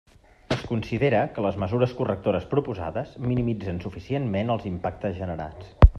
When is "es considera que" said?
0.53-1.43